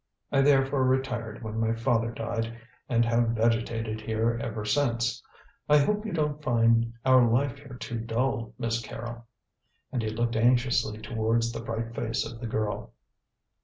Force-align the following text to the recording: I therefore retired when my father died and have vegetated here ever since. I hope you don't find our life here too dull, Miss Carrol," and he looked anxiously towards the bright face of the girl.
I 0.31 0.41
therefore 0.41 0.83
retired 0.83 1.43
when 1.43 1.59
my 1.59 1.75
father 1.75 2.09
died 2.09 2.57
and 2.89 3.05
have 3.05 3.27
vegetated 3.35 4.01
here 4.01 4.39
ever 4.41 4.65
since. 4.65 5.21
I 5.69 5.77
hope 5.77 6.07
you 6.07 6.11
don't 6.11 6.41
find 6.41 6.91
our 7.05 7.29
life 7.31 7.59
here 7.59 7.77
too 7.79 7.99
dull, 7.99 8.53
Miss 8.57 8.81
Carrol," 8.81 9.27
and 9.91 10.01
he 10.01 10.09
looked 10.09 10.35
anxiously 10.35 10.97
towards 10.97 11.51
the 11.51 11.61
bright 11.61 11.93
face 11.93 12.25
of 12.25 12.39
the 12.39 12.47
girl. 12.47 12.93